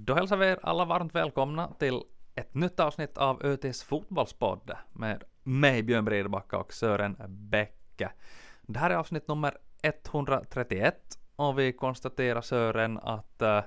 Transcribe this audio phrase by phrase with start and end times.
[0.00, 2.02] Då hälsar vi er alla varmt välkomna till
[2.34, 8.12] ett nytt avsnitt av ÖTs fotbollspodd med mig Björn Bredbacka och Sören Bäcke.
[8.62, 10.94] Det här är avsnitt nummer 131
[11.36, 13.60] och vi konstaterar Sören att uh,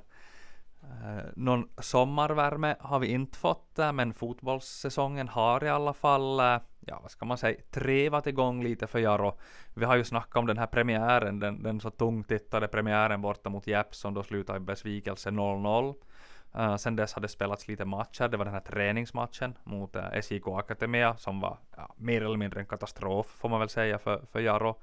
[1.36, 7.00] någon sommarvärme har vi inte fått, eh, men fotbollssäsongen har i alla fall, uh, ja
[7.02, 9.38] vad ska man säga, trevat igång lite för Jaro.
[9.74, 13.68] Vi har ju snackat om den här premiären, den, den så tungtittade premiären borta mot
[13.68, 15.96] Japs som då slutade i besvikelse 0-0.
[16.56, 18.28] Uh, sen dess har det spelats lite matcher.
[18.28, 22.38] Det var den här träningsmatchen mot äh, uh, SJK Akademia som var ja, mer eller
[22.38, 24.80] mindre en katastrof får man väl säga för, för Jaro.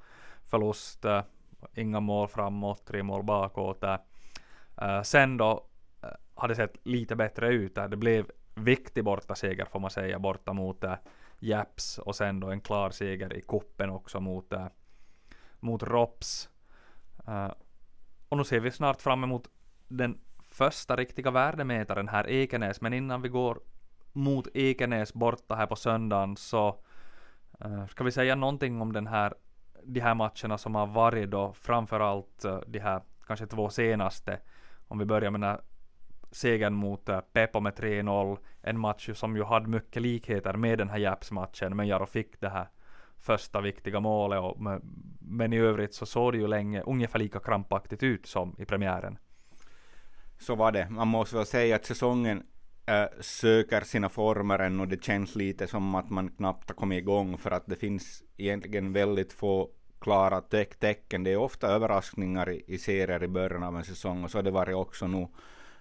[0.46, 1.20] Förlust, uh,
[1.74, 3.84] inga mål framåt, tre mål bakåt.
[4.82, 5.66] Uh, sen då
[6.04, 7.74] uh, har det sett lite bättre ut.
[7.74, 10.95] Det blev viktig bortaseger, får man säga borta mot uh,
[11.38, 14.66] Japs och sen då en klar seger i kuppen också mot, uh,
[15.60, 16.48] mot Rops.
[18.28, 19.48] och nu ser vi snart fram emot
[19.88, 20.20] den
[20.58, 23.60] första riktiga värdemätaren här Ekenäs, men innan vi går
[24.12, 26.80] mot Ekenäs borta här på söndagen så
[27.65, 29.34] uh, ska vi säga någonting om den här,
[29.84, 34.40] de här matcherna som har varit då, framförallt uh, de här kanske två senaste.
[34.88, 35.60] Om vi börjar med den här
[36.30, 40.78] segern mot eh, uh, Pepo med 3-0, en match som ju hade mycket likheter med
[40.78, 42.68] den här Japs-matchen, men Jaro fick det här
[43.18, 44.56] första viktiga målet, och,
[45.20, 49.18] men i övrigt så såg det ju länge ungefär lika krampaktigt ut som i premiären
[50.38, 50.88] så var det.
[50.90, 52.42] Man måste väl säga att säsongen
[52.86, 56.98] äh, söker sina former än och det känns lite som att man knappt har kommit
[56.98, 61.24] igång för att det finns egentligen väldigt få klara te tecken.
[61.24, 64.42] Det är ofta överraskningar i, i serier i början av en säsong och så har
[64.42, 65.28] det varit också nu.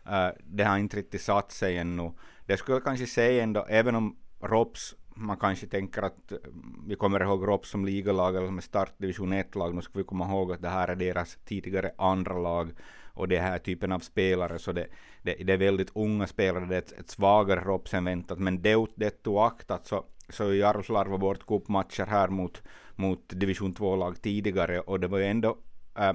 [0.09, 2.11] Äh, det har inte riktigt satt sig ännu.
[2.45, 6.95] Det skulle jag kanske säga ändå, även om Rops man kanske tänker att mm, vi
[6.95, 10.61] kommer ihåg Rops som ligalag eller som startdivision 1-lag, nu ska vi komma ihåg att
[10.61, 12.71] det här är deras tidigare andra lag
[13.13, 14.87] och det här typen av spelare, så det,
[15.21, 18.61] det, det är väldigt unga spelare, det är ett, ett svagare Rops än väntat, men
[18.61, 22.61] det, det oaktat så, så Jaroslarva bort cupmatcher här mot,
[22.95, 25.57] mot division 2-lag tidigare, och det var ju ändå
[25.97, 26.13] äh,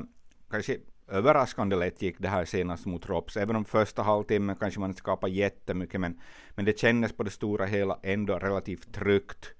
[0.50, 0.78] kanske
[1.12, 4.98] överraskande lätt gick det här senast mot Rops, även om första halvtimmen kanske man inte
[4.98, 9.54] skapade jättemycket, men, men det kändes på det stora hela ändå relativt tryggt.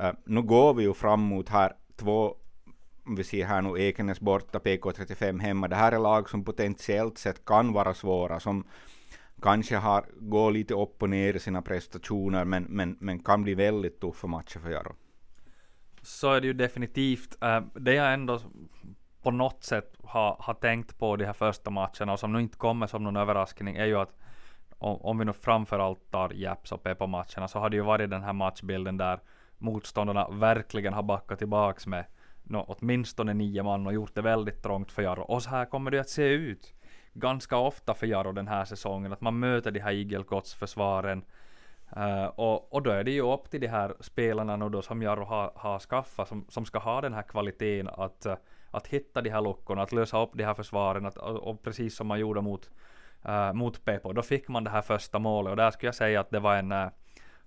[0.00, 2.36] Uh, nu går vi ju fram mot här två
[3.16, 5.68] vi ser här nu Ekenäs borta, PK35 hemma.
[5.68, 8.64] Det här är lag som potentiellt sett kan vara svåra, som
[9.42, 13.54] kanske har, går lite upp och ner i sina prestationer, men, men, men kan bli
[13.54, 14.94] väldigt tuffa matcher för Jaro.
[16.02, 17.36] Så är det ju definitivt.
[17.42, 18.40] Uh, det jag ändå
[19.24, 22.58] på något sätt har, har tänkt på de här första matcherna och som nu inte
[22.58, 24.16] kommer som någon överraskning är ju att
[24.78, 28.10] om, om vi nu framförallt tar Japs och Pepo matcherna så har det ju varit
[28.10, 29.20] den här matchbilden där
[29.58, 32.04] motståndarna verkligen har backat tillbaks med
[32.42, 35.22] no, åtminstone nio man och gjort det väldigt trångt för Jarro.
[35.22, 36.74] Och så här kommer det att se ut
[37.12, 41.24] ganska ofta för Jarro den här säsongen, att man möter de här igelkottsförsvaren.
[41.96, 45.02] Uh, och, och då är det ju upp till de här spelarna nu då som
[45.02, 48.34] Jarro har, har skaffat, som, som ska ha den här kvaliteten att, uh,
[48.74, 51.96] att hitta de här luckorna, att lösa upp de här försvaren, att, och, och precis
[51.96, 52.70] som man gjorde mot,
[53.24, 56.20] äh, mot Pepo, då fick man det här första målet och där skulle jag säga
[56.20, 56.88] att det var en eh,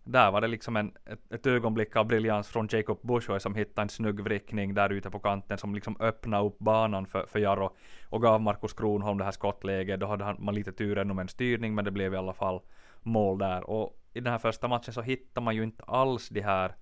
[0.08, 3.82] där var det liksom en, ett, ett ögonblick av briljans från Jacob Bushoy som hittade
[3.82, 7.76] en snygg vrickning där ute på kanten som liksom öppnade upp banan för, för Jarro
[8.10, 10.00] och gav Markus Kronholm det här skottläget.
[10.00, 12.62] Då hade man lite tur ännu med en styrning men det blev i alla fall
[13.02, 13.70] mål där.
[13.70, 16.76] Och i den här första matchen så hittar man ju inte alls de här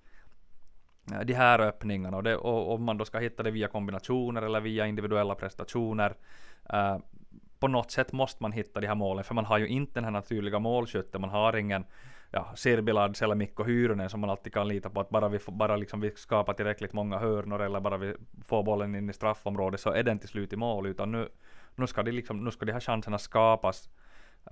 [1.12, 2.16] Eh, de här öppningarna.
[2.16, 6.14] Och, det, och om man då ska hitta det via kombinationer eller via individuella prestationer
[6.74, 6.98] uh,
[7.58, 9.24] på något sätt måste man hitta de här målen.
[9.24, 11.84] För man har ju inte den här naturliga målskytten, man har ingen
[12.30, 15.52] ja, Sirbilads eller Mikko Hyrynen som man alltid kan lita på att bara vi, får,
[15.52, 18.14] bara liksom vi skapar tillräckligt många hörnor eller bara vi
[18.44, 20.86] får bollen in i straffområdet så är den till slut i mål.
[20.86, 21.28] Utan nu,
[21.74, 23.88] nu, ska, de liksom, nu ska de här chanserna skapas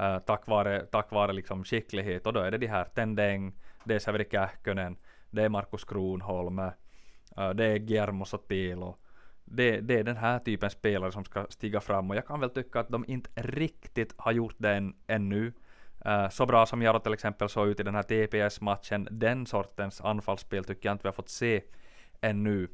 [0.00, 2.26] uh, tack vare, tack vare liksom skicklighet.
[2.26, 3.52] Och då är det de här Tendeng,
[3.84, 4.96] det är Severi Kähkönen,
[5.34, 6.70] det är Markus Kronholm, uh,
[7.36, 8.96] äh, det är Guillermo Sotilo
[9.44, 12.50] det, det, är den här typen spelare som ska stiga fram och jag kan väl
[12.50, 15.52] tycka att de inte riktigt har gjort det än, ännu.
[16.04, 19.46] Äh, uh, så bra som Jaro till exempel såg ut i den här TPS-matchen, den
[19.46, 21.62] sortens anfallsspel tycker jag inte vi har fått se
[22.20, 22.68] ännu.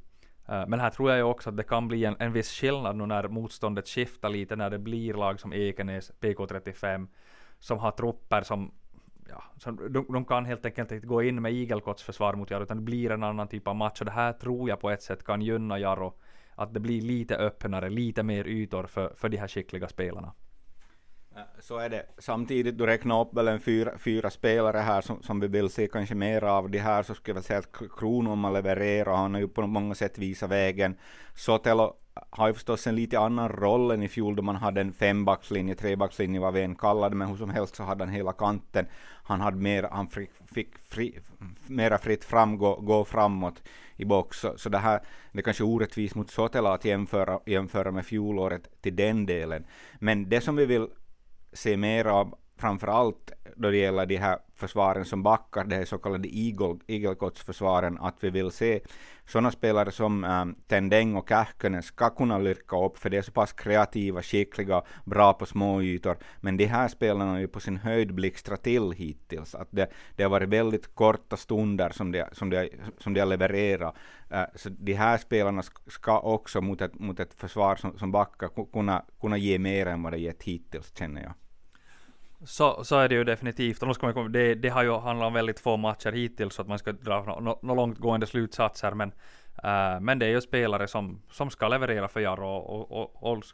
[0.49, 2.97] Uh, men här tror jag ju också att det kan bli en, en viss skillnad
[2.97, 7.09] nu när motståndet skiftar lite, när det blir lag som Ekenäs, PK35,
[7.59, 8.75] som har trupper som
[9.31, 12.77] Ja, så de, de, kan helt enkelt inte gå in med igelkottsförsvar mot Jaro, utan
[12.77, 14.01] det blir en annan typ av match.
[14.01, 16.15] Och det här tror jag på ett sätt kan gynna Jaro,
[16.55, 20.33] att det blir lite öppnare, lite mer ytor för, för de här skickliga spelarna.
[21.37, 22.07] Äh, så är det.
[22.19, 25.89] Samtidigt, du räknar upp väl en fyra, fyra spelare här som, som vi vill se
[25.89, 26.71] kanske mer av.
[26.71, 29.95] De här så skulle jag väl säga att Kronholm levererar, han har ju på många
[29.95, 30.97] sätt visat vägen.
[31.35, 31.97] Sotelo
[32.31, 35.75] har ju förstås en lite annan roll än i fjol då man hade en fembackslinje,
[35.75, 38.87] trebackslinje vad vi än kallade men hur som helst så hade han hela kanten.
[39.31, 41.19] Han hade mer, han fick, fick fri,
[41.67, 43.63] mera fritt fram, gå, gå framåt
[43.97, 44.41] i box.
[44.41, 45.01] Så, så det här
[45.33, 49.67] det är kanske orättvist mot Sotela att jämföra, jämföra med fjolåret till den delen.
[49.99, 50.89] Men det som vi vill
[51.53, 55.85] se mer av framför allt då det gäller de här försvaren som backar, det här
[55.85, 56.29] så kallade
[56.87, 58.81] igelkottsförsvaren, att vi vill se
[59.27, 63.33] sådana spelare som ähm, Tendeng och Kähkönen ska kunna lyrka upp, för de är så
[63.33, 67.77] pass kreativa, skickliga, bra på små ytor, men de här spelarna har ju på sin
[67.77, 72.51] höjd blixtrat till hittills, att det, det har varit väldigt korta stunder som de, som
[72.51, 73.95] de, som de har levererat,
[74.31, 78.73] äh, så de här spelarna ska också mot ett, mot ett försvar som, som backar
[78.73, 81.33] kunna, kunna ge mer än vad det gett hittills, känner jag.
[82.45, 83.83] Så, så är det ju definitivt.
[83.83, 86.69] Och ska man det, det har ju handlat om väldigt få matcher hittills så att
[86.69, 88.93] man ska dra några no, långtgående slutsatser.
[88.95, 89.13] Men,
[89.65, 93.33] äh, men det är ju spelare som, som ska leverera för Jarro och, och, och,
[93.33, 93.45] och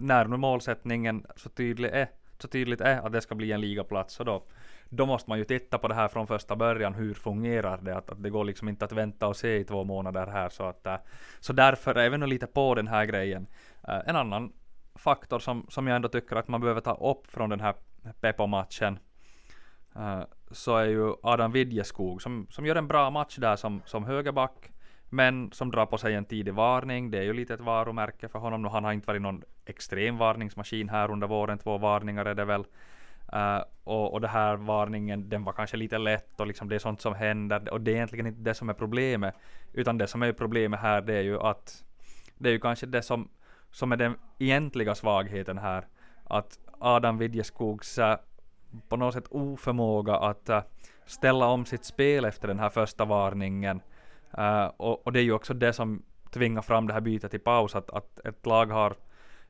[0.00, 2.08] när nu målsättningen så, tydlig är,
[2.38, 4.44] så tydligt är att det ska bli en ligaplats så då,
[4.88, 6.94] då måste man ju titta på det här från första början.
[6.94, 7.96] Hur fungerar det?
[7.96, 10.48] Att, att det går liksom inte att vänta och se i två månader här.
[10.48, 10.96] Så, att, äh,
[11.40, 13.46] så därför är vi nog lite på den här grejen.
[13.88, 14.52] Äh, en annan
[14.94, 17.74] faktor som, som jag ändå tycker att man behöver ta upp från den här
[18.20, 18.98] Pepo-matchen
[19.96, 24.04] eh, så är ju Adam Vidjeskog som, som gör en bra match där som, som
[24.04, 24.70] högerback
[25.10, 27.10] men som drar på sig en tidig varning.
[27.10, 28.64] Det är ju lite ett varumärke för honom.
[28.64, 31.58] Han har inte varit någon extrem varningsmaskin här under våren.
[31.58, 32.64] Två varningar är det väl.
[33.32, 36.78] Uh, och, och det här varningen, den var kanske lite lätt och liksom det är
[36.78, 37.72] sånt som händer.
[37.72, 39.34] Och det är egentligen inte det som är problemet.
[39.72, 41.84] Utan det som är problemet här det är ju att
[42.38, 43.28] det är ju kanske det som,
[43.70, 45.86] som är den egentliga svagheten här.
[46.24, 48.18] Att Adam Widjeskogs äh,
[48.88, 50.62] på något sätt oförmåga att äh,
[51.06, 53.80] ställa om sitt spel efter den här första varningen.
[54.38, 57.38] Äh, och, och, det är ju också det som tvingar fram det här bytet i
[57.38, 58.96] paus, att, att ett lag har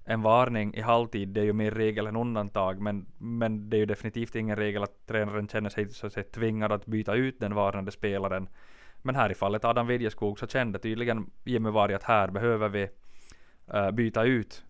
[0.04, 3.78] en varning i halvtid, det är ju mer regel än undantag, men, men det är
[3.78, 7.40] ju definitivt ingen regel att tränaren känner sig så att säga, tvingad att byta ut
[7.40, 8.48] den varnande spelaren.
[9.02, 12.88] Men här i fallet Adam Widjeskog, så kände tydligen Jimmy Varg att här behöver vi
[13.74, 14.64] uh, byta ut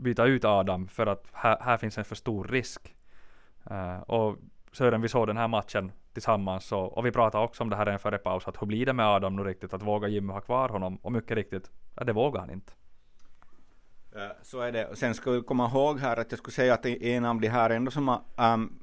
[0.00, 2.94] byta ut Adam för att här, här finns en för stor risk.
[3.70, 4.36] Uh, och
[4.72, 7.86] Sören, vi såg den här matchen tillsammans så, och vi pratade också om det här
[7.86, 10.40] en före paus, att hur blir det med Adam nu riktigt, att våga Jimmy ha
[10.40, 10.96] kvar honom?
[10.96, 12.72] Och mycket riktigt, ja, det vågar han inte.
[14.16, 14.96] Eh, så är det.
[14.96, 17.70] Sen ska vi komma ihåg här att jag skulle säga att en av de här
[17.70, 18.20] ändå som har
[18.54, 18.78] um,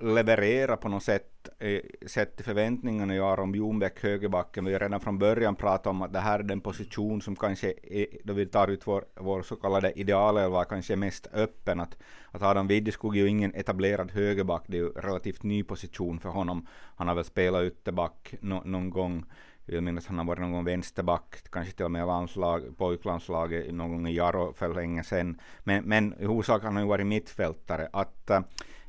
[0.00, 4.64] leverera på något sätt eh, sett till förväntningarna i Aron Bjornbäck, högerbacken.
[4.64, 7.74] Vi har redan från början pratat om att det här är den position som kanske,
[7.82, 11.80] är, då vi tar ut vår, vår så kallade idealelva, kanske är mest öppen.
[11.80, 11.96] Att,
[12.30, 16.20] att Adam Widdeskog är ju ingen etablerad högerback, det är ju en relativt ny position
[16.20, 16.66] för honom.
[16.96, 19.24] Han har väl spelat ytterback no, någon gång.
[19.68, 22.78] Jag vill minnas att han har varit någon gång vänsterback, kanske till och med landslag,
[22.78, 25.40] pojklandslaget någon gång i Jaro för länge sedan.
[25.64, 27.88] Men, men i huvudsak har han ju varit mittfältare.
[27.92, 28.40] Att, eh,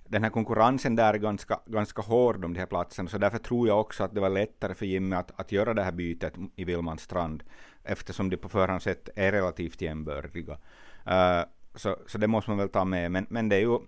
[0.07, 3.68] den här konkurrensen där är ganska, ganska hård om de här platserna, så därför tror
[3.68, 6.63] jag också att det var lättare för Jimmy att, att göra det här bytet i
[6.63, 7.44] Vilmanstrand,
[7.83, 10.54] eftersom de på förhand sett är relativt jämbördiga.
[11.07, 11.45] Uh,
[11.75, 13.12] så, så det måste man väl ta med.
[13.12, 13.80] Men, men det är ju,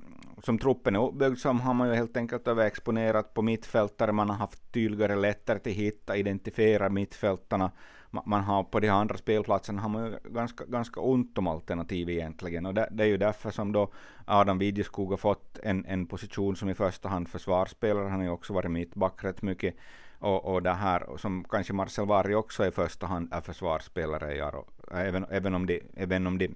[0.44, 4.12] som truppen är uppbyggd som har man ju helt enkelt överexponerat på mittfältare.
[4.12, 7.72] Man har haft tydligare, lättare att hitta, identifiera mittfältarna
[8.12, 12.10] man har på de här andra spelplatserna har man ju ganska, ganska ont om alternativ
[12.10, 12.66] egentligen.
[12.66, 13.92] Och det, det är ju därför som då
[14.26, 18.10] Adam Widjeskog har fått en, en position som i första hand försvarsspelare.
[18.10, 19.76] Han har ju också varit mittback rätt mycket.
[20.20, 24.36] Och, och det här som kanske Marcel Varg också i första hand är försvarsspelare.
[24.36, 26.56] Ja, även, även, om de, även om de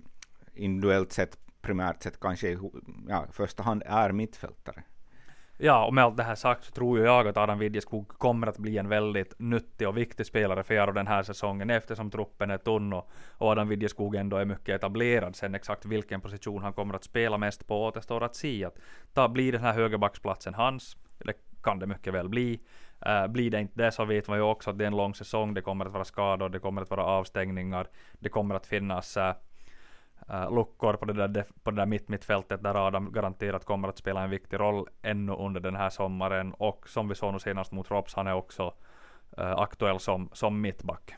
[0.54, 2.58] individuellt sett primärt sett kanske i
[3.08, 4.84] ja, första hand är mittfältare.
[5.58, 8.58] Ja, och med allt det här sagt så tror jag att Adam Widjeskog kommer att
[8.58, 12.58] bli en väldigt nyttig och viktig spelare för Jaro den här säsongen eftersom truppen är
[12.58, 15.36] tunn och, och Adam Widjeskog ändå är mycket etablerad.
[15.36, 18.66] Sen exakt vilken position han kommer att spela mest på återstår att se.
[18.66, 18.78] Att
[19.14, 20.98] ta, blir den här högerbacksplatsen hans?
[21.20, 22.60] Eller kan det mycket väl bli.
[23.08, 25.16] Uh, blir det inte det så vet man ju också att det är en lång
[25.16, 25.54] säsong.
[25.54, 27.88] Det kommer att vara skador, det kommer att vara avstängningar.
[28.20, 29.32] Det kommer att finnas uh,
[30.30, 33.98] Eh, luckor på det där, på det där mitt mittfältet där Adam garanterat kommer att
[33.98, 36.53] spela en viktig roll ännu under den här sommaren.
[36.53, 38.63] Och som vi såg nu senast mot Rops, han är också
[39.39, 41.15] uh, aktuell som, som mittback.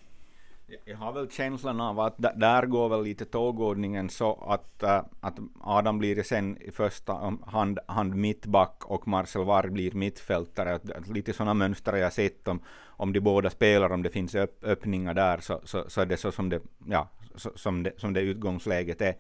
[0.86, 5.40] Jag har väl känslan av att där går väl lite tågordningen så att, uh, att
[5.62, 10.76] Adam blir sen i första hand, hand mittback och Marcel Varg blir mittfältare.
[10.76, 14.64] Att, lite sådana mönster jag sett om, om de båda spelar, om det finns öpp,
[14.64, 18.22] öppningar där så, så, så är det så som det, ja, som det, som det
[18.22, 19.16] utgångsläget är.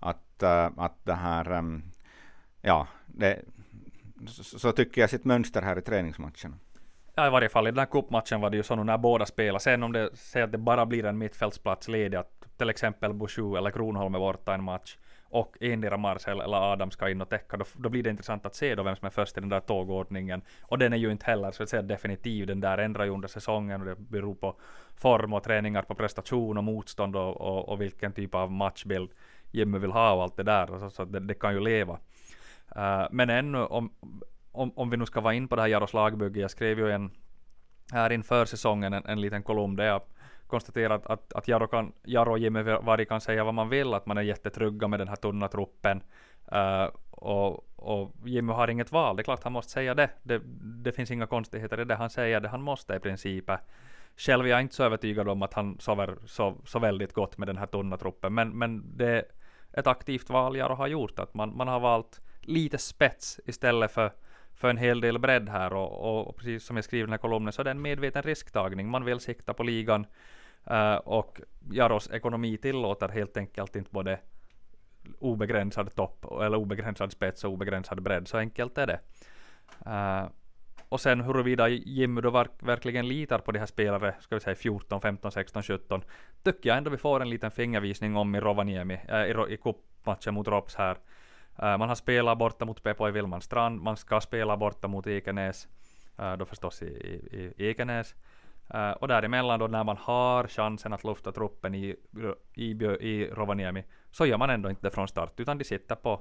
[0.00, 1.82] Att, uh, att det här, um,
[2.62, 3.42] ja, det,
[4.26, 6.58] så, så, tycker jag sitt mönster här i träningsmatcherna.
[7.14, 9.58] Ja, i varje fall i den här cupmatchen var det ju så när båda spelar.
[9.58, 13.56] Sen om det säger att det bara blir en mittfältsplats ledig, att till exempel Bouchou
[13.56, 14.96] eller Kronholm är borta en match
[15.30, 18.54] och endera Marcel eller Adam ska in och täcka, då, då blir det intressant att
[18.54, 20.42] se då vem som är först i den där tågordningen.
[20.62, 23.28] Och den är ju inte heller så att säga definitiv, den där ändrar ju under
[23.28, 24.56] säsongen och det beror på
[24.96, 29.10] form och träningar på prestation och motstånd och, och, och vilken typ av matchbild
[29.50, 31.98] Jimmy vill ha och allt det där, så, så det, det, kan ju leva.
[32.76, 33.92] Uh, men ännu om,
[34.52, 36.90] om, om vi nu ska vara in på det här Jaros lagbygge, jag skrev ju
[36.90, 37.10] en
[37.92, 40.02] här inför säsongen en, en liten kolumn där jag
[40.48, 44.06] konstaterat att, att Jaro, kan, Jaro och Jimmy Vari kan säga vad man vill, att
[44.06, 46.02] man är jättetrygga med den här tunna truppen.
[46.52, 50.10] Uh, och, och Jimmy har inget val, det är klart han måste säga det.
[50.22, 50.40] Det,
[50.84, 53.50] det finns inga konstigheter i det, han säger det han måste i princip.
[54.16, 57.48] Själv är jag inte så övertygad om att han sover så, så väldigt gott med
[57.48, 59.24] den här tunna truppen, men, men det är
[59.72, 64.12] ett aktivt val Jaro har gjort, att man, man har valt lite spets istället för
[64.58, 67.12] för en hel del bredd här och, och, och, precis som jag skriver i den
[67.12, 68.88] här kolumnen så är det en medveten risktagning.
[68.88, 70.06] Man vill sikta på ligan
[70.66, 74.20] Eh, och Jaros ekonomi tillåter helt enkelt inte både
[75.18, 78.28] obegränsad topp eller obegränsad spets och obegränsad bredd.
[78.28, 79.00] Så enkelt är det.
[79.86, 80.28] Uh,
[80.88, 85.00] och sen huruvida Jimmy då verkligen litar på de här spelare, ska vi säga 14,
[85.00, 86.02] 15, 16, 17,
[86.42, 90.34] tycker jag ändå vi får en liten fingervisning om i Rovaniemi, äh, i, i cupmatchen
[90.34, 90.96] mot Rops här.
[91.62, 95.68] Uh, man har spelat borta mot Pepo i Vilmanstrand, man ska spela borta mot Ekenäs,
[96.20, 98.14] uh, då förstås i, i, i Ekenäs.
[98.74, 101.96] Uh, och däremellan då när man har chansen att lufta truppen i,
[102.54, 102.70] i,
[103.00, 106.20] i Rovaniemi, så gör man ändå inte det från start, utan de sitter på,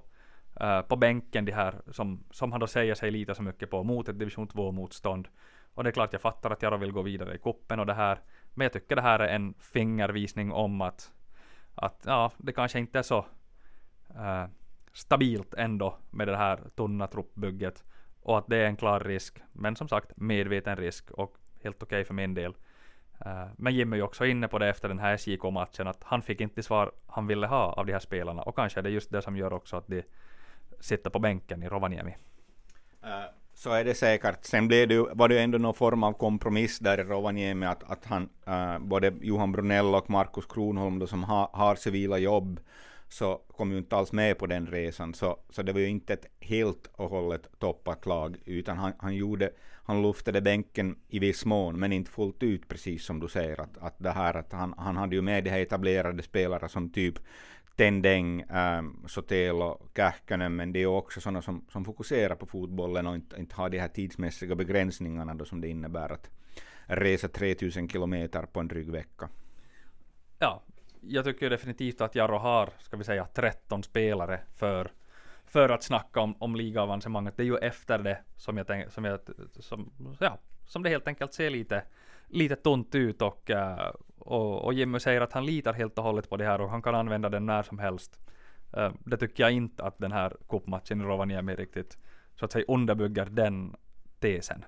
[0.62, 3.84] uh, på bänken de här som, som han då säger sig lita så mycket på
[3.84, 5.28] mot ett division 2-motstånd.
[5.74, 7.94] Och det är klart jag fattar att Jaro vill gå vidare i kuppen och det
[7.94, 8.20] här,
[8.54, 11.12] men jag tycker det här är en fingervisning om att,
[11.76, 13.18] att ja, det kanske inte är så
[14.16, 14.46] uh,
[14.94, 17.84] stabilt ändå med det här tunna truppbygget
[18.22, 21.96] och att det är en klar risk, men som sagt medveten risk och helt okej
[21.96, 22.54] okay för min del.
[23.26, 26.22] Eh, men Jimmy är ju också inne på det efter den här SJK-matchen att han
[26.22, 29.12] fick inte svar han ville ha av de här spelarna och kanske är det just
[29.12, 30.04] det som gör också att de
[30.80, 32.16] sitter på bänken i Rovaniemi.
[33.04, 33.10] Eh,
[33.54, 34.46] så är det säkert.
[34.46, 38.06] Sen blev det, var det ändå någon form av kompromiss där i Rovaniemi att, att
[38.06, 42.60] han, eh, både Johan Brunell och Markus Kronholm då, som ha, har civila jobb
[43.10, 46.14] så kom ju inte alls med på den resan, så, så det var ju inte
[46.14, 49.52] ett helt och hållet toppat lag, utan han, han, gjorde,
[49.84, 53.78] han luftade bänken i viss mån, men inte fullt ut, precis som du säger, att,
[53.78, 57.20] att det här att han, han hade ju med de här etablerade spelare som typ
[57.76, 63.08] Tendeng, ähm, Sotelo, Kähkönen, men det är ju också sådana som, som fokuserar på fotbollen
[63.08, 66.30] och inte, inte har de här tidsmässiga begränsningarna då som det innebär att
[66.86, 69.30] resa 3000 kilometer på en dryg vecka.
[70.40, 70.64] Ja,
[71.02, 74.92] jag tycker definitivt att Jarro har, ska vi säga, 13 spelare för,
[75.46, 77.38] för att snacka om, om ligaavancemanget.
[77.38, 79.20] Det är ju efter det som jag tänker, som jag,
[79.60, 81.84] som, ja, som det helt enkelt ser lite,
[82.28, 86.30] lite tunt ut och, eh, och, och Jimmy säger att han litar helt och hållet
[86.30, 88.20] på det här och han kan använda den när som helst.
[88.74, 91.98] Eh, det tycker jag inte att den här cupmatchen i Rovaniemi riktigt,
[92.36, 93.76] så att säga, underbygger den
[94.20, 94.66] tesen.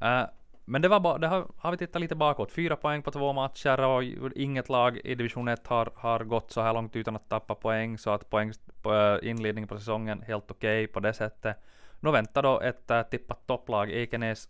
[0.00, 0.24] Eh,
[0.72, 2.52] men det var bara, det har, har vi tittat lite bakåt.
[2.52, 4.02] Fyra poäng på två matcher och
[4.36, 7.98] inget lag i division 1 har, har gått så här långt utan att tappa poäng,
[7.98, 8.52] så att poäng
[8.82, 11.56] på eh, inledning inledningen på säsongen helt okej okay på det sättet.
[12.00, 14.48] Nu väntar då ett äh, tippat topplag, Ekenäs,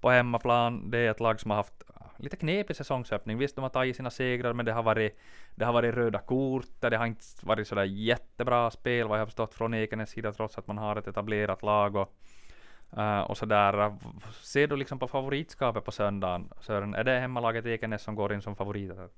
[0.00, 0.90] på hemmaplan.
[0.90, 3.38] Det är ett lag som har haft eh, lite knepig säsongsöppning.
[3.38, 5.18] Visst, de har tagit sina segrar, men det har varit,
[5.54, 6.80] det har varit röda kort.
[6.80, 10.58] Det har inte varit sådär jättebra spel, vad jag har förstått från Ekenäs sida, trots
[10.58, 11.96] att man har ett etablerat lag.
[11.96, 12.14] Och,
[12.98, 13.94] Uh, och sådär, eh,
[14.42, 16.94] ser du liksom på favoritskapet på söndagen, Sören?
[16.94, 19.08] Är det hemmalaget Ekenäs som går in som favoriter?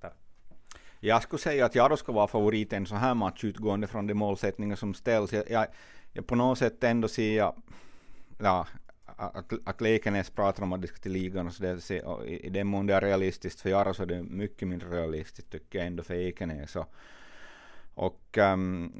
[1.01, 4.07] Jag skulle säga att Jaro ska vara favorit i en sån här match utgående från
[4.07, 5.33] de målsättningar som ställs.
[5.33, 5.67] Jag, jag,
[6.13, 7.55] jag på något sätt ändå ser jag,
[8.39, 8.67] ja,
[9.17, 12.47] att, att Lekenäs pratar om att de ska till ligan och så där, och i,
[12.47, 15.79] i den mån det är realistiskt för Jaro så är det mycket mindre realistiskt tycker
[15.79, 16.77] jag ändå för Ekenäs.
[16.77, 16.95] Och,
[17.95, 18.93] och um,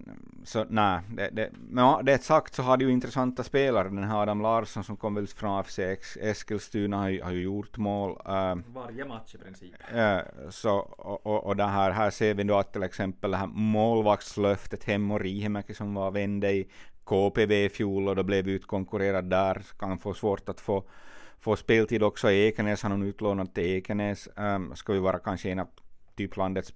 [0.45, 3.89] så nej, det, det, men det sagt så har de ju intressanta spelare.
[3.89, 5.79] Den här Adam Larsson som kom väl från AFC
[6.21, 8.11] Eskilstuna har ju, har ju gjort mål.
[8.11, 9.75] Uh, Varje match i princip.
[9.95, 13.37] Uh, så, och, och, och det här, här ser vi då att till exempel det
[13.37, 16.69] här målvaktslöftet Hemmo Rihimäki som var vände i
[17.05, 19.63] KPV i fjol och då blev utkonkurrerad där.
[19.79, 20.85] Kan få svårt att få,
[21.41, 22.83] få speltid också i Ekenäs.
[22.83, 24.29] Han är utlånad till Ekenäs.
[24.37, 25.69] Um, ska ju vara kanske en av
[26.17, 26.75] typ landets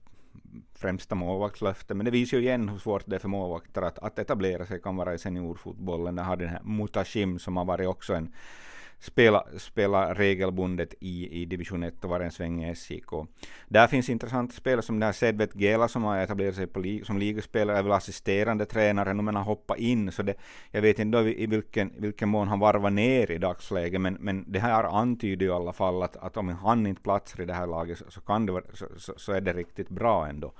[0.75, 1.95] främsta målvaktslöfte.
[1.95, 4.81] Men det visar ju igen hur svårt det är för målvakter att, att etablera sig
[4.81, 6.17] kan vara i seniorfotbollen.
[6.17, 8.33] Jag har den här Mutashim som har varit också en
[8.99, 13.11] spela, spela regelbundet i, i division 1 och vara en sväng i SJK.
[13.69, 17.05] Där finns intressanta spelare som den här Sedvet Gela som har etablerat sig på li,
[17.05, 20.35] som ligaspelare, är väl assisterande tränare nu men har hoppat in, så det,
[20.71, 24.45] jag vet inte då i vilken, vilken mån han varvar ner i dagsläget, men, men
[24.53, 27.55] det här antyder ju i alla fall att, att om han inte platsar i det
[27.55, 30.53] här laget så, så kan det vara, så, så, så, är det riktigt bra ändå.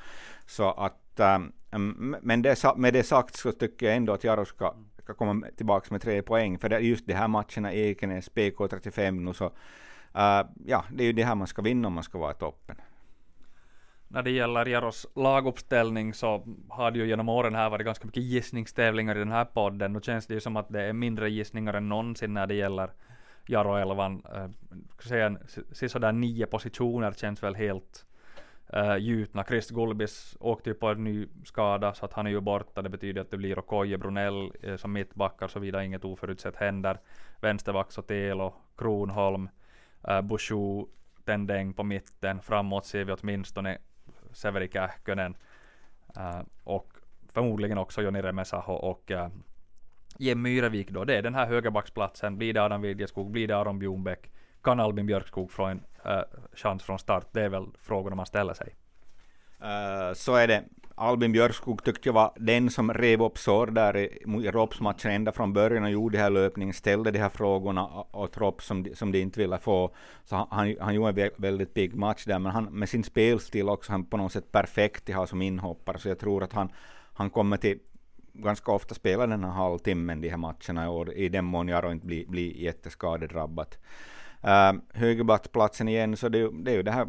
[0.47, 1.21] Så att,
[1.71, 4.45] um, men det, med det sagt så tycker jag ändå att Jaro
[5.07, 6.59] ska komma tillbaka med tre poäng.
[6.59, 11.13] För det, just de här matcherna, Ekenäs, PK35 nu så, uh, ja, det är ju
[11.13, 12.77] det här man ska vinna om man ska vara i toppen.
[14.09, 18.23] När det gäller Jaros laguppställning så har det ju genom åren här varit ganska mycket
[18.23, 19.93] gissningstävlingar i den här podden.
[19.93, 22.91] Nu känns det ju som att det är mindre gissningar än någonsin när det gäller
[23.47, 24.23] Jaro-elvan.
[24.35, 25.19] Uh,
[25.83, 28.07] eh, sådär nio positioner känns väl helt
[28.75, 29.45] uh, gjutna.
[29.45, 32.83] Chris Gulbis åkte ju på en ny skada så att han är ju borta.
[32.83, 36.99] Det betyder att det blir Okoye Brunell uh, som mittbackar såvida inget oförutsett händer.
[37.41, 39.49] Vänsterback Sotelo, Kronholm,
[40.09, 40.85] uh, Bushu,
[41.25, 42.41] Tendeng på mitten.
[42.41, 43.79] Framåt ser vi åtminstone
[44.33, 45.37] Severi Kähkönen
[46.17, 46.93] uh, och
[47.33, 49.29] förmodligen också Joni Remesaho och uh,
[50.19, 51.05] Jem Myrevik då.
[51.05, 52.39] Det är den här högerbacksplatsen.
[52.39, 53.31] Blir det Adam Widjeskog?
[53.31, 54.31] Blir det Aron Bjornbäck?
[54.63, 56.23] Kan Albin Björkskog från uh,
[56.55, 57.27] chans från start?
[57.33, 58.75] Det är väl frågorna man ställer sig.
[59.63, 60.65] Uh, så är det.
[60.99, 65.33] Albin Björkskog tyckte jag var den som rev upp sår där i, i Rops-matchen ända
[65.33, 68.95] från början och gjorde den här löpningen, ställde de här frågorna åt Rops som, de,
[68.95, 69.95] som de inte ville få.
[70.25, 73.69] Så han, han, han gjorde en väldigt big match där, men han, med sin spelstil
[73.69, 76.73] också, han på något sätt perfekt att ha som inhoppare, så jag tror att han,
[77.15, 77.79] han kommer till
[78.33, 81.93] ganska ofta spela den här halvtimmen de här matcherna i år, i den mån Jaro
[81.93, 82.57] inte blir, jätteskadedrabbad.
[82.57, 83.79] jätteskadedrabbat.
[84.43, 87.09] Ehm, uh, högerbacksplatsen igen, så det, det är ju det här,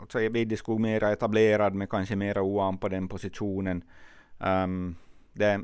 [0.00, 3.84] alltså Viddeskog mera etablerad med kanske mera oan på den positionen.
[4.38, 4.96] Um,
[5.32, 5.60] det,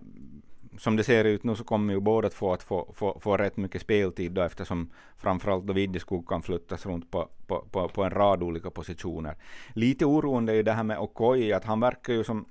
[0.78, 3.57] som det ser ut nu så kommer ju båda två att få, få, få rätt
[3.57, 8.11] mycket speltid då eftersom framförallt då Videskog kan flyttas runt på, på, på, på, en
[8.11, 9.37] rad olika positioner.
[9.73, 12.45] Lite oroande är ju det här med Okoye, att han verkar ju som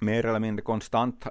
[0.00, 1.26] mer eller mindre konstant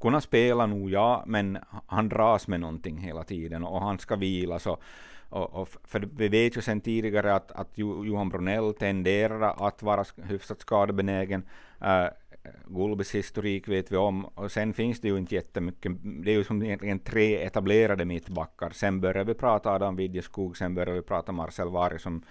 [0.00, 4.58] kunna spela nog ja, men han dras med någonting hela tiden och han ska vila
[4.58, 4.78] så
[5.32, 10.04] och, och, för vi vet ju sedan tidigare att, att Johan Brunell tenderar att vara
[10.16, 11.42] hyfsat skadebenägen.
[11.82, 12.08] Uh,
[12.66, 16.44] Gulbis historik vet vi om, och sen finns det ju inte jättemycket, det är ju
[16.44, 18.70] som egentligen tre etablerade mittbackar.
[18.70, 22.22] Sen börjar vi prata Adam Widjeskog, sen börjar vi prata Marcel Vari som,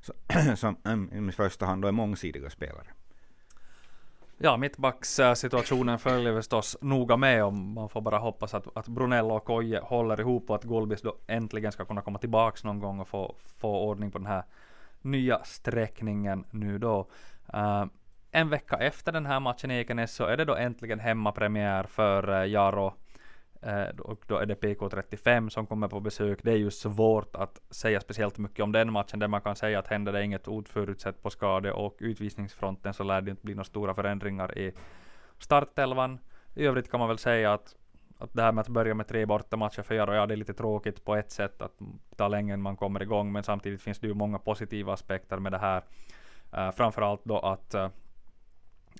[0.00, 0.14] som,
[0.84, 2.86] som i första hand då är mångsidiga spelare.
[4.42, 7.72] Ja, mittbackssituationen följer förstås noga med om.
[7.72, 11.16] Man får bara hoppas att, att Brunello och Koje håller ihop och att Golbis då
[11.26, 14.44] äntligen ska kunna komma tillbaks någon gång och få, få ordning på den här
[15.00, 17.06] nya sträckningen nu då.
[17.54, 17.84] Uh,
[18.30, 22.30] en vecka efter den här matchen i Ekenäs så är det då äntligen hemmapremiär för
[22.30, 22.94] uh, Jaro
[23.62, 26.38] Eh, och då är det PK35 som kommer på besök.
[26.42, 29.78] Det är ju svårt att säga speciellt mycket om den matchen, där man kan säga
[29.78, 33.64] att händer det inget oförutsett på skade och utvisningsfronten så lär det inte bli några
[33.64, 34.72] stora förändringar i
[35.38, 36.18] startelvan.
[36.54, 37.76] I övrigt kan man väl säga att,
[38.18, 40.54] att det här med att börja med tre bortamatcher för Jaro, ja det är lite
[40.54, 43.98] tråkigt på ett sätt att det tar länge innan man kommer igång, men samtidigt finns
[43.98, 45.82] det ju många positiva aspekter med det här.
[46.56, 47.88] Uh, framförallt då att uh,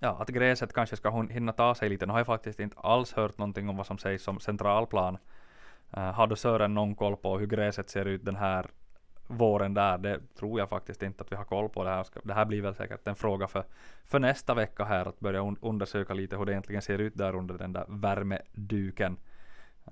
[0.01, 2.07] Ja, att gräset kanske ska hinna ta sig lite.
[2.07, 5.19] Nu har jag faktiskt inte alls hört någonting om vad som sägs om centralplan.
[5.97, 8.71] Uh, äh, har du Sören någon koll på hur gräset ser ut den här
[9.27, 9.99] våren där?
[9.99, 11.85] Det tror jag faktiskt inte att vi har koll på.
[11.85, 13.65] Det här, det här blir väl säkert en fråga för,
[14.05, 17.35] för nästa vecka här att börja un undersöka lite hur det egentligen ser ut där
[17.35, 19.17] under den där värmeduken.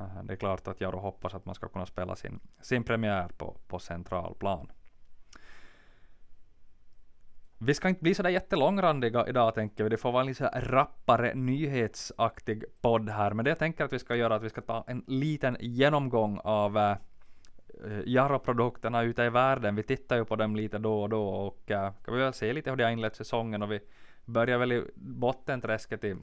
[0.01, 3.29] Uh, det är klart att jag hoppas att man ska kunna spela sin, sin premiär
[3.29, 4.73] på, på centralplan.
[7.61, 9.91] Vi ska inte bli sådär jättelångrandiga idag tänker vi.
[9.91, 13.31] Det får vara en lite rappare nyhetsaktig podd här.
[13.31, 15.57] Men det jag tänker att vi ska göra är att vi ska ta en liten
[15.61, 16.97] genomgång av äh,
[18.05, 19.77] Jarro-produkterna ute i världen.
[19.77, 22.33] Vi tittar ju på dem lite då och då och eh, äh, kan vi väl
[22.33, 23.81] se lite hur de har inlett säsongen och vi
[24.25, 26.17] börjar väl i bottenträsket i,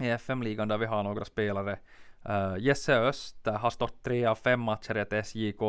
[0.00, 1.78] i FM-ligan där vi har några spelare.
[2.24, 5.60] Äh, Jesse Öst har stått tre av fem matcher i ett SJK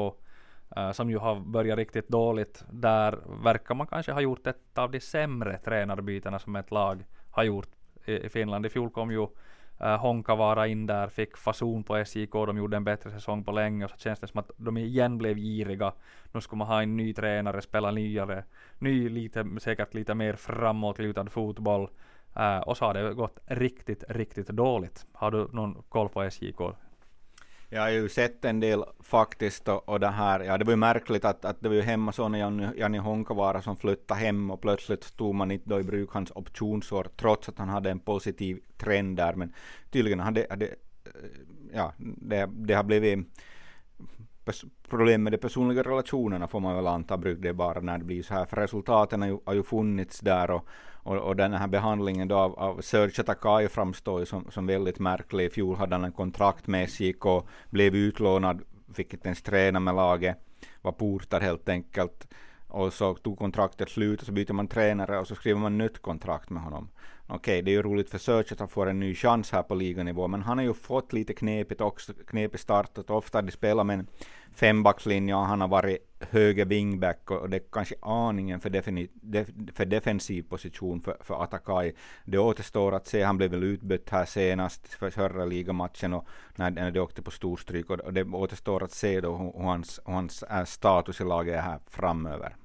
[0.75, 2.65] Eh, som ju har börjat riktigt dåligt.
[2.71, 7.43] Där verkar man kanske ha gjort ett av de sämre tränarbytena som ett lag har
[7.43, 7.69] gjort
[8.05, 8.65] i, Finland.
[8.65, 9.27] I fjol kom ju
[9.79, 13.85] eh, Honkavara in där, fick fason på SJK, de gjorde en bättre säsong på länge
[13.85, 15.93] och så känns det som att de igen blev giriga.
[16.31, 18.43] Nu ska man ha en ny tränare, spela nyare,
[18.79, 21.89] ny, lite, säkert lite mer framåtlutad fotboll.
[22.37, 25.05] Uh, och så har det gått riktigt, riktigt dåligt.
[25.13, 26.61] Har du någon koll på SJK?
[27.73, 30.77] Jag har ju sett en del faktiskt och, och det här, ja det var ju
[30.77, 33.01] märkligt att, att det var ju hemma så när Janni, Janni
[33.63, 37.57] som flyttade hem och plötsligt stod man inte då i bruk hans optionsår trots att
[37.57, 39.33] han hade en positiv trend där.
[39.33, 39.53] Men
[39.89, 40.71] tydligen hade, hade eh,
[41.73, 43.27] ja, det, det har blivit
[44.89, 48.23] problem med de personliga relationerna får man väl anta brukar det bara när det blir
[48.23, 50.67] så här, för resultaten har ju, har ju funnits där och,
[51.03, 54.99] och, och den här behandlingen då av, av Serge Takai framstår ju som, som väldigt
[54.99, 55.45] märklig.
[55.45, 58.61] I fjol hade han en kontrakt med SJK och blev utlånad,
[58.93, 60.37] fick inte ens träna med laget,
[60.81, 62.27] var portad helt enkelt
[62.67, 66.01] och så tog kontraktet slut och så byter man tränare och så skriver man nytt
[66.01, 66.89] kontrakt med honom.
[67.33, 69.63] Okej, okay, det är ju roligt för Search att han får en ny chans här
[69.63, 73.09] på liganivå, men han har ju fått lite knepigt också, knepigt startat.
[73.09, 74.07] Ofta har de spelat med en
[74.53, 79.47] fembackslinje och han har varit höger wingback och det är kanske aningen för, defini, def,
[79.73, 81.93] för defensiv position för, för Atakai.
[82.25, 86.71] Det återstår att se, han blev väl utbytt här senast för förra ligamatchen och när,
[86.71, 90.13] när de åkte på storstryk och det återstår att se då hur, hur hans, hur
[90.13, 92.55] hans eh, status i laget är här framöver.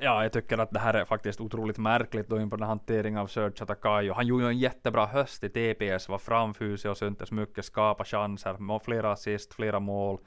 [0.00, 3.20] Ja, jag tycker att det här är faktiskt otroligt märkligt då in på den hanteringen
[3.20, 4.12] av Serge Atakayo.
[4.12, 8.78] Han gjorde ju en jättebra höst i TPS, var framfusig och syntes mycket, skapa chanser,
[8.84, 10.18] flera assist, flera mål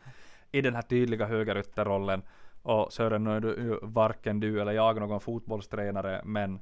[0.51, 2.21] i den här tydliga högerytterrollen.
[2.61, 6.59] Och Sören, nu är du, varken du eller jag någon fotbollstränare, men,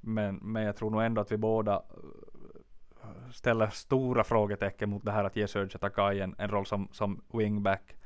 [0.00, 5.12] men, men jag tror nog ändå att vi båda eh, ställer stora frågetecken mot det
[5.12, 7.96] här att ge Serge Atakai en, en roll som, som wingback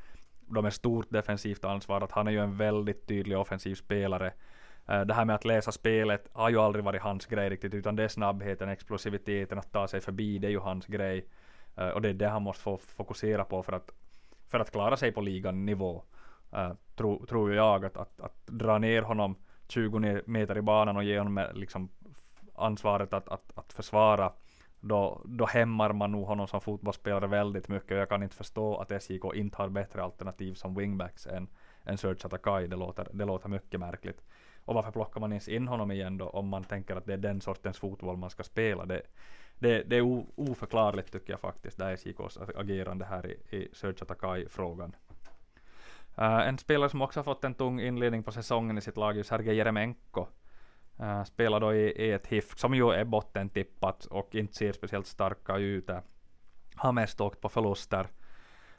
[0.46, 4.32] de är stort defensivt ansvar, att han är ju en väldigt tydlig offensiv spelare.
[4.88, 7.96] Eh, det här med att läsa spelet har ju aldrig varit hans grej riktigt, utan
[7.96, 11.26] det är snabbheten, explosiviteten, att ta sig förbi, det är ju hans grej.
[11.76, 13.90] Eh, och det är det han måste få fokusera på för att,
[14.48, 16.02] för att klara sig på ligan-nivå.
[16.54, 19.36] Uh, eh, tror, tror jag att, att, att dra ner honom
[19.68, 21.88] 20 meter i banan och ge honom liksom
[22.54, 24.32] ansvaret att, att, att försvara
[24.88, 28.76] då, då hämmar man nog honom som fotbollsspelare väldigt mycket och jag kan inte förstå
[28.76, 31.48] att SJK inte har bättre alternativ som wingbacks än,
[31.84, 32.66] än Serge Atakai.
[32.66, 34.22] Det låter, det låter mycket märkligt.
[34.64, 37.18] Och varför plockar man ens in honom igen då om man tänker att det är
[37.18, 38.86] den sortens fotboll man ska spela?
[38.86, 39.02] Det,
[39.58, 44.02] det, det är oförklarligt tycker jag faktiskt, det här SJKs agerande här i, i Serge
[44.02, 44.96] Atakai-frågan.
[46.18, 48.96] Uh, eh, en spelare som också har fått en tung inledning på säsongen i sitt
[48.96, 50.26] lag är Sergej Jeremenko.
[51.00, 55.06] Uh, spelar då i, i ett HIF som ju är bottentippat och inte ser speciellt
[55.06, 55.90] starka ut.
[55.90, 55.98] Eh,
[56.76, 58.06] har mest åkt på förluster.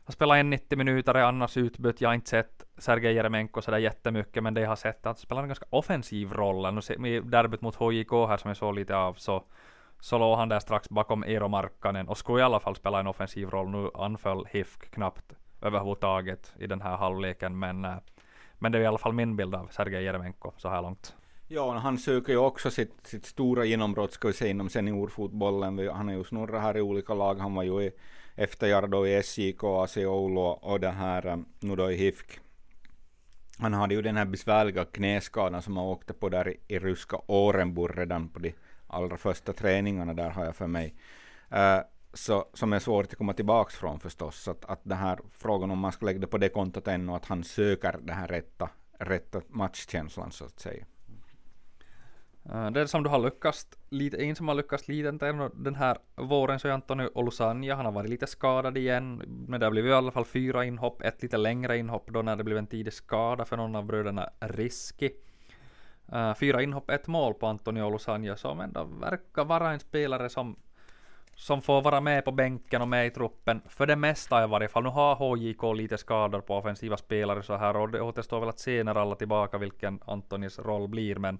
[0.07, 2.01] Han spelar en 90 minuter, annars utbytt.
[2.01, 5.05] Jag har inte sett Sergej Jeremenko sådär jättemycket, men det jag har sett är att
[5.05, 6.79] han spelar en ganska offensiv roll.
[7.05, 9.43] I derbyt mot HJK här som jag såg lite av så,
[9.99, 13.07] så låg han där strax bakom Eero Markkanen och skulle i alla fall spela en
[13.07, 13.69] offensiv roll.
[13.69, 17.95] Nu anföll HIF knappt överhuvudtaget i den här halvleken, men, eh,
[18.53, 21.15] men det är i alla fall min bild av Sergej Jeremenko så här långt.
[21.49, 25.89] Ja, han söker ju också sitt, sitt stora genombrott, ska vi säga, inom seniorfotbollen.
[25.89, 27.35] Han har ju snurrat här i olika lag.
[27.35, 27.91] Han var ju i,
[28.35, 32.39] efter då i SJK, AC Oulu och det här nu då i HIFK.
[33.59, 37.17] Han hade ju den här besvärliga knäskadan som han åkte på där i, i ryska
[37.25, 38.53] Orenburg redan på de
[38.87, 40.93] allra första träningarna där har jag för mig.
[41.53, 41.81] Uh,
[42.13, 44.43] så, som är svårt att komma tillbaka från förstås.
[44.43, 47.11] Så att, att den här frågan om man ska lägga det på det kontot ännu,
[47.11, 50.85] att han söker den här rätta, rätta matchkänslan så att säga.
[52.53, 55.11] Äh, det som du har lyckats lite, en som har lyckats lite
[55.53, 59.65] den här våren så är Antoni Olusanja, han har varit lite skadad igen, men det
[59.65, 62.57] har blivit i alla fall fyra inhopp, ett lite längre inhopp då när det blev
[62.57, 65.11] en tidig skada för någon av bröderna Riski.
[66.13, 70.55] Uh, fyra inhopp, ett mål på Antoni Olusanja som ändå verkar vara en spelare som
[71.35, 74.67] som får vara med på bänken och med i truppen för det mesta i varje
[74.67, 74.83] fall.
[74.83, 78.59] Nu har HJK lite skador på offensiva spelare så här och det återstår väl att
[78.59, 81.39] se när alla tillbaka vilken Antonis roll blir men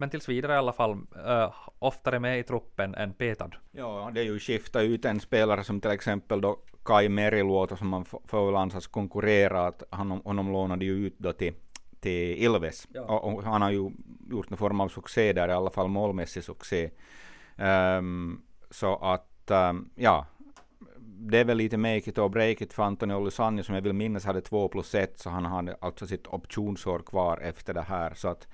[0.00, 3.50] men tills vidare i alla fall uh, oftare med i truppen än petad.
[3.70, 7.88] Ja, det är ju skifta ut en spelare som till exempel då Kai Meriluoto som
[7.88, 11.54] man får väl anses konkurrera, att han, honom lånade ju ut då till,
[12.00, 12.88] till Ilves.
[12.92, 13.02] Ja.
[13.02, 13.90] Och, och, han har ju
[14.30, 16.90] gjort en form av succé där, i alla fall målmässig succé.
[17.98, 20.26] Um, så att, um, ja,
[21.00, 23.92] det är väl lite make it or break it för Antoni Olusanja som jag vill
[23.92, 28.14] minnas hade två plus ett, så han hade alltså sitt optionsår kvar efter det här.
[28.14, 28.48] Så att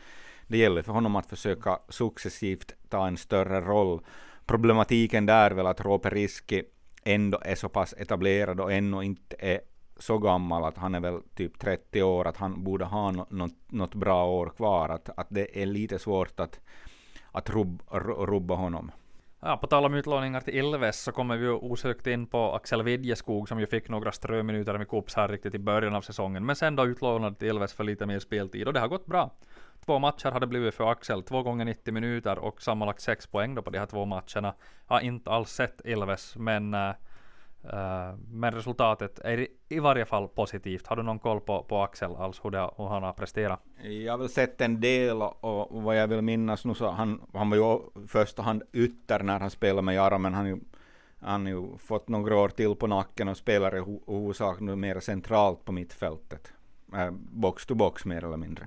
[0.47, 4.01] det gäller för honom att försöka successivt ta en större roll.
[4.47, 6.63] Problematiken där är väl att Roope Riski
[7.05, 9.61] ändå är så pass etablerad och ännu inte är
[9.99, 13.95] så gammal att han är väl typ 30 år, att han borde ha något, något
[13.95, 16.61] bra år kvar, att, att det är lite svårt att,
[17.33, 17.83] att rub,
[18.29, 18.91] rubba honom.
[19.41, 22.83] Ja, på tal om utlåningar till Ilves så kommer vi ju osökt in på Axel
[22.83, 26.57] Widjeskog som ju fick några ströminuter med Kups här riktigt i början av säsongen, men
[26.57, 29.31] sen då utlånad till Ilves för lite mer speltid och det har gått bra.
[29.87, 33.63] Två matcher hade blivit för Axel, två gånger 90 minuter och sammanlagt sex poäng då
[33.63, 34.55] på de här två matcherna.
[34.87, 36.91] Har inte alls sett Ilves, men, äh,
[38.29, 40.87] men resultatet är i, varje fall positivt.
[40.87, 43.61] Har du någon koll på, på Axel alls, hur, det, hur han har presterat?
[43.83, 47.21] Jag har väl sett en del och, och vad jag vill minnas nu så han,
[47.33, 50.65] han var ju i första hand ytter när han spelade med Jara, men han
[51.25, 55.65] han har ju fått några år till på nacken och spelar i huvudsak mer centralt
[55.65, 56.53] på mittfältet.
[56.95, 58.67] Äh, box to box mer eller mindre.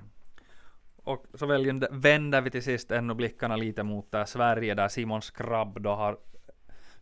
[1.08, 1.46] Och så
[1.90, 6.18] vänder vi till sist ännu blickarna lite mot där Sverige där Simon Skrabb då har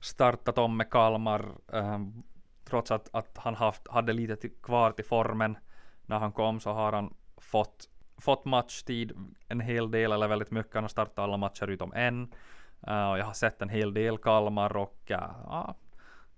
[0.00, 1.98] startat om med Kalmar eh,
[2.64, 5.58] trots att, att han haft, hade lite till, kvar till formen
[6.06, 7.88] när han kom så har han fått,
[8.18, 9.12] fått matchtid
[9.48, 10.74] en hel del eller väldigt mycket.
[10.74, 12.22] Han har startat alla matcher utom en.
[12.88, 15.70] Uh, och jag har sett en hel del Kalmar och uh,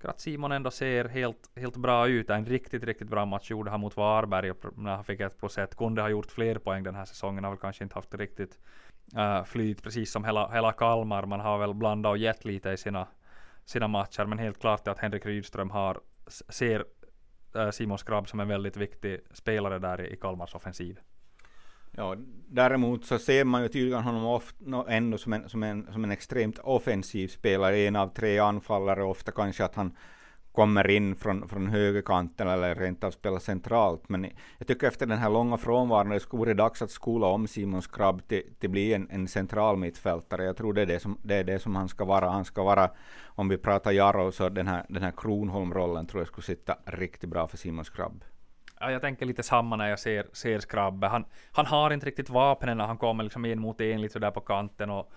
[0.05, 2.31] att Simon ändå ser helt, helt bra ut.
[2.31, 5.77] En riktigt, riktigt bra match gjorde han mot Varberg när han fick ett plus ett.
[5.77, 7.45] Kunde ha gjort fler poäng den här säsongen.
[7.45, 8.59] Har väl kanske inte haft riktigt
[9.17, 11.27] uh, flyt precis som hela, hela Kalmar.
[11.27, 13.09] Man har väl blandat och gett lite i sina,
[13.65, 14.25] sina matcher.
[14.25, 16.01] Men helt klart är att Henrik Rydström har,
[16.49, 16.85] ser
[17.55, 20.99] eh, uh, Simon Skrabb som en väldigt viktig spelare där i, i Kalmars offensiv.
[21.99, 22.17] Ja,
[22.49, 26.11] däremot så ser man ju tydligen honom ofta, ändå som en, som, en, som en
[26.11, 29.97] extremt offensiv spelare, en av tre anfallare, ofta kanske att han
[30.53, 34.09] kommer in från, från högerkanten eller rent av spelar centralt.
[34.09, 34.27] Men
[34.59, 38.29] jag tycker efter den här långa frånvaron det vore dags att skola om Simon Skrabb
[38.29, 40.45] till, att bli en, en central mittfältare.
[40.45, 42.31] Jag tror det är det, som, det är det som han ska vara.
[42.31, 42.91] Han ska vara,
[43.25, 47.31] om vi pratar Jaro, så den här, den här Kronholm-rollen tror jag skulle sitta riktigt
[47.31, 48.25] bra för Simon Skrabb.
[48.81, 51.07] Ja, jag tänker lite samma när jag ser, ser Skrabbe.
[51.07, 54.31] Han, han har inte riktigt vapnen när han kommer liksom in mot en lite sådär
[54.31, 55.13] på kanten och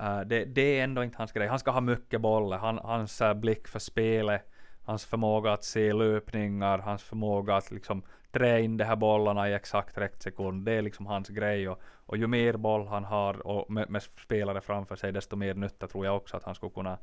[0.00, 1.48] uh, det, det, är ändå inte hans grej.
[1.48, 2.58] Han ska ha mycket bollar.
[2.58, 4.42] Han, hans uh, blick för spelet,
[4.84, 8.02] hans förmåga att se löpningar, hans förmåga att liksom
[8.32, 10.64] trä in de här bollarna i exakt rätt sekund.
[10.64, 14.02] Det är liksom hans grej och, och ju mer boll han har och med, med
[14.02, 16.98] spelare framför sig desto mer nytta tror jag också att han skulle kunna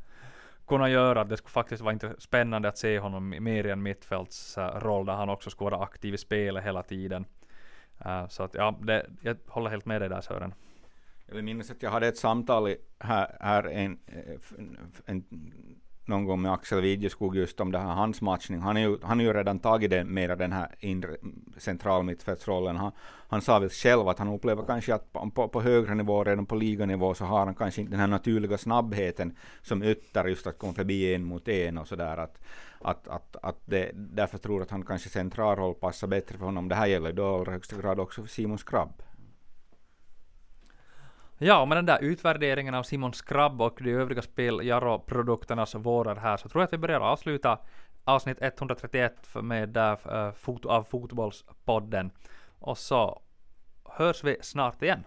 [0.67, 1.23] kunna göra.
[1.23, 5.29] Det skulle faktiskt vara spännande att se honom mer i en mittfältsroll eh, där han
[5.29, 7.25] också skulle vara aktiv i spelet hela tiden.
[8.05, 10.53] Uh, så att ja, det, jag håller helt med dig där Sören.
[11.25, 15.23] Jag minns att jag hade ett samtal här, här en, eh, en, en
[16.05, 18.59] någon gång med Axel Widjeskog just om det här hans matchning.
[18.59, 21.15] Han har ju, han har ju redan tagit det, mera den här inre
[21.57, 22.75] centralmittfältsrollen.
[22.75, 22.91] Han,
[23.27, 26.45] han sa väl själv att han upplever kanske att på, på, på högre nivå, redan
[26.45, 30.57] på liganivå, så har han kanske inte den här naturliga snabbheten som ytter just att
[30.57, 32.17] komma förbi en mot en och sådär.
[32.17, 32.39] Att,
[32.81, 36.69] att, att, att det, därför tror jag att han kanske centralroll passar bättre för honom.
[36.69, 39.03] Det här gäller ju då i allra högsta grad också för Simon Skrabb.
[41.45, 46.15] Ja, och med den där utvärderingen av Simon Skrabb och de övriga spel Jaro-produkternas vårar
[46.15, 47.59] här så tror jag att vi börjar avsluta
[48.03, 52.11] avsnitt 131 med uh, eh, fot av Fotbollspodden.
[52.59, 53.21] Och så
[53.85, 55.03] hörs vi snart igen.